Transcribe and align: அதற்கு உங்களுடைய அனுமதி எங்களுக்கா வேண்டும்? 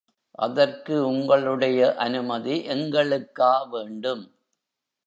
அதற்கு 0.39 0.95
உங்களுடைய 1.07 1.79
அனுமதி 1.97 2.55
எங்களுக்கா 2.69 3.53
வேண்டும்? 3.71 4.25